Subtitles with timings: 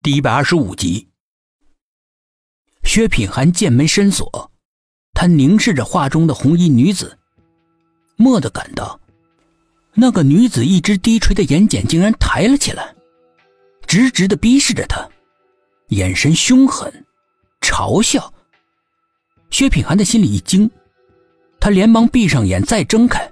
[0.00, 1.08] 第一百二十五集，
[2.84, 4.52] 薛品涵剑眉深锁，
[5.12, 7.18] 他凝视着画中的红衣女子，
[8.16, 9.00] 蓦地感到，
[9.94, 12.94] 那个女子一只低垂的眼睑竟然抬了起来，
[13.88, 15.06] 直直的逼视着他，
[15.88, 17.04] 眼神凶狠，
[17.60, 18.32] 嘲笑。
[19.50, 20.70] 薛品涵的心里一惊，
[21.58, 23.28] 他连忙闭上眼，再睁开，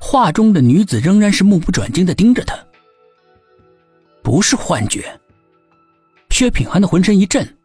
[0.00, 2.58] 画中的女子仍然是目不转睛的盯着他，
[4.24, 5.20] 不是幻觉。
[6.42, 7.56] 薛品涵的浑身一震，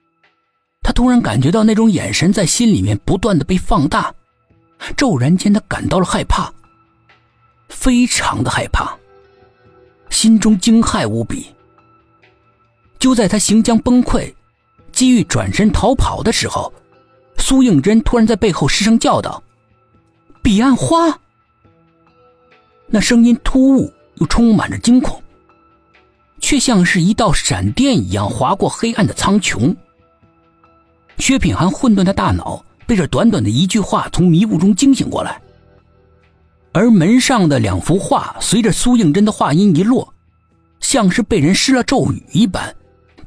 [0.84, 4.14] 他突然感觉到那种眼神在心里面不断的被放大，
[4.96, 6.54] 骤然间他感到了害怕，
[7.70, 8.96] 非常的害怕，
[10.12, 11.48] 心中惊骇无比。
[13.00, 14.32] 就在他行将崩溃，
[14.92, 16.72] 机遇转身逃跑的时候，
[17.40, 19.42] 苏应真突然在背后失声叫道
[20.44, 21.20] ：“彼岸花！”
[22.86, 25.20] 那声音突兀又充满着惊恐。
[26.48, 29.76] 却像是一道闪电一样划过黑暗的苍穹。
[31.18, 35.42] 薛品涵混沌的大脑被这短短的一句话从迷雾中惊醒过来，
[36.72, 40.14] 而门上的两幅画随着苏应真的话音一落，
[40.80, 42.74] 像是被人施了咒语一般，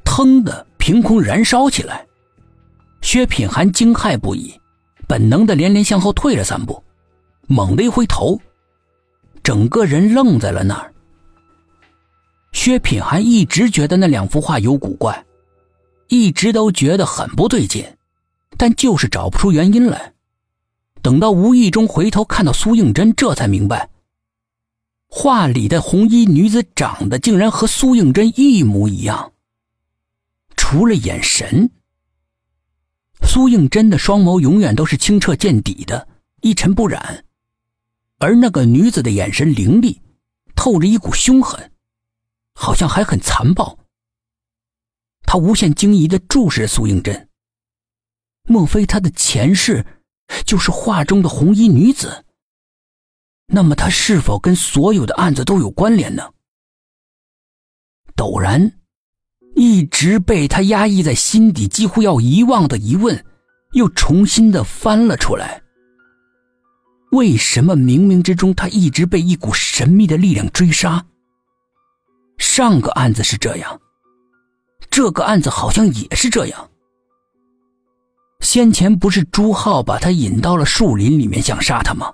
[0.03, 2.07] 腾的凭空燃烧起来。
[3.03, 4.59] 薛品涵惊骇不已，
[5.07, 6.83] 本能的连连向后退了三步，
[7.49, 8.41] 猛地一回头，
[9.43, 10.91] 整个人愣在了那儿。
[12.53, 15.25] 薛品涵一直觉得那两幅画有古怪，
[16.09, 17.85] 一直都觉得很不对劲，
[18.57, 20.13] 但就是找不出原因来。
[21.03, 23.89] 等到无意中回头看到苏应真，这才明白，
[25.09, 29.33] 画里的红衣女子长得竟然和苏应真一模一样，
[30.57, 31.71] 除了眼神。
[33.23, 36.09] 苏应真的双眸永远都是清澈见底的，
[36.43, 37.25] 一尘不染，
[38.19, 40.01] 而那个女子的眼神凌厉，
[40.55, 41.71] 透着一股凶狠。
[42.61, 43.79] 好像还很残暴。
[45.23, 47.29] 他无限惊疑的注视着苏应真。
[48.45, 49.87] 莫非他的前世
[50.45, 52.27] 就是画中的红衣女子？
[53.47, 56.31] 那么他是否跟所有的案子都有关联呢？
[58.15, 58.79] 陡然，
[59.57, 63.25] 一直被他压抑在心底、几乎要遗忘的疑问，
[63.73, 65.63] 又重新的翻了出来。
[67.13, 71.07] 为什么冥冥之中，他一直被一股神秘的力量追杀？
[72.61, 73.81] 上个案子是这样，
[74.91, 76.71] 这个案子好像也是这样。
[78.41, 82.13] 先前不是朱浩把他引到了树林里面想杀他吗？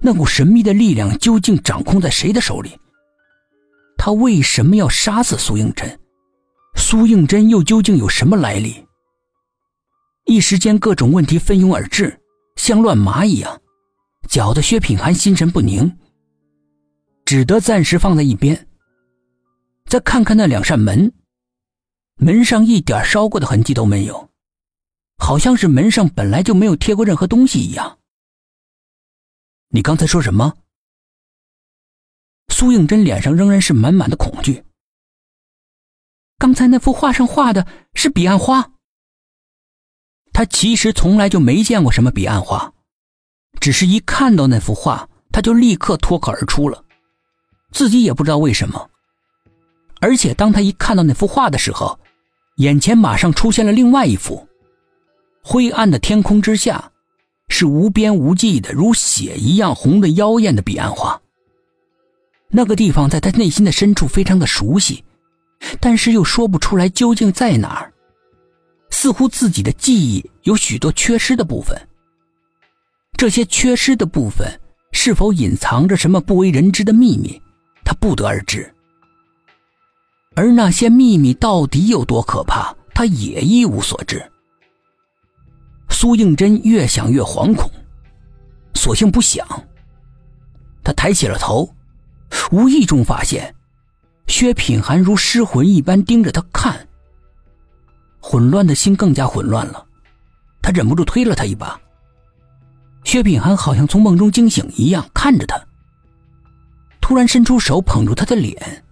[0.00, 2.70] 那股神秘的力量究竟掌控在谁的手里？
[3.98, 6.00] 他为什么要杀死苏应真？
[6.76, 8.82] 苏应真又究竟有什么来历？
[10.24, 12.18] 一时间各种问题蜂拥而至，
[12.56, 13.60] 像乱麻一样，
[14.26, 15.98] 搅得薛品涵心神不宁，
[17.26, 18.68] 只得暂时放在一边。
[19.92, 21.12] 再看看那两扇门，
[22.16, 24.30] 门上一点烧过的痕迹都没有，
[25.18, 27.98] 好像是门上本来就没有贴过任何东西一样。
[29.68, 30.56] 你刚才说什么？
[32.48, 34.64] 苏应真脸上仍然是满满的恐惧。
[36.38, 38.72] 刚才那幅画上画的是彼岸花。
[40.32, 42.72] 他其实从来就没见过什么彼岸花，
[43.60, 46.82] 只是一看到那幅画，他就立刻脱口而出了，
[47.72, 48.88] 自己也不知道为什么。
[50.02, 51.96] 而且，当他一看到那幅画的时候，
[52.56, 54.48] 眼前马上出现了另外一幅。
[55.44, 56.90] 灰暗的天空之下，
[57.48, 61.22] 是无边无际的、如血一样红的妖艳的彼岸花。
[62.48, 65.04] 那个地方在他内心的深处非常的熟悉，
[65.78, 67.92] 但是又说不出来究竟在哪儿。
[68.90, 71.80] 似乎自己的记忆有许多缺失的部分。
[73.16, 74.48] 这些缺失的部分
[74.90, 77.40] 是否隐藏着什么不为人知的秘密，
[77.84, 78.71] 他不得而知。
[80.34, 84.30] 而那些秘密到底有多可怕，他也一无所知。
[85.90, 87.70] 苏应真越想越惶恐，
[88.74, 89.46] 索性不想。
[90.82, 91.72] 他抬起了头，
[92.50, 93.54] 无意中发现，
[94.26, 96.88] 薛品涵如失魂一般盯着他看。
[98.20, 99.86] 混乱的心更加混乱了，
[100.62, 101.78] 他忍不住推了他一把。
[103.04, 105.60] 薛品涵好像从梦中惊醒一样看着他，
[107.00, 108.84] 突然伸出手捧住他的脸。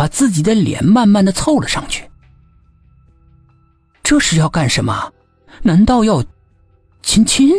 [0.00, 2.10] 把自己的脸慢慢的凑了上去，
[4.02, 5.12] 这是要干什么？
[5.62, 6.24] 难道要
[7.02, 7.50] 亲亲？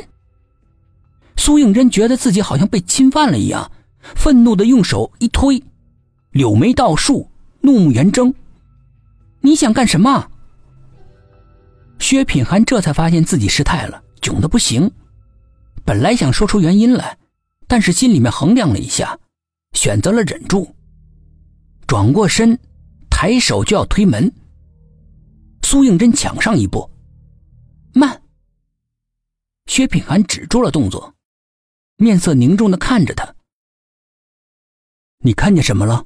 [1.37, 3.71] 苏应真觉得自己好像被侵犯了一样，
[4.15, 5.63] 愤怒的用手一推，
[6.31, 7.29] 柳眉倒竖，
[7.59, 8.33] 怒目圆睁。
[9.41, 10.27] 你想干什么？
[11.99, 14.89] 薛品涵这才发现自己失态了，囧的不行。
[15.85, 17.19] 本来想说出原因来，
[17.67, 19.19] 但是心里面衡量了一下，
[19.73, 20.75] 选择了忍住。
[21.91, 22.57] 转过身，
[23.09, 24.33] 抬手就要推门，
[25.61, 26.89] 苏应真抢上一步，
[27.93, 28.23] 慢。
[29.65, 31.13] 薛品涵止住了动作，
[31.97, 33.35] 面色凝重的看着他
[35.19, 36.05] ：“你看见什么了？”